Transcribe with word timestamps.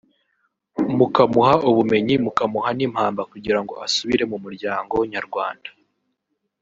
mukamuha 0.97 1.53
ubumenyi 1.69 2.15
mukamuha 2.25 2.69
n’impamba 2.77 3.21
kugira 3.31 3.59
ngo 3.63 3.73
asubire 3.85 4.23
mu 4.31 4.37
muryango 4.43 4.95
nyarwanda 5.13 5.69